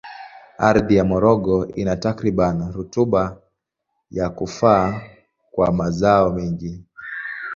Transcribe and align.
Ardhi 0.69 0.95
ya 0.99 1.03
Morogoro 1.11 1.67
ina 1.81 1.95
takribani 2.03 2.63
rutuba 2.75 3.23
ya 4.11 4.29
kufaa 4.29 5.01
kwa 5.51 5.71
mazao 5.71 6.29
mengi. 6.31 6.85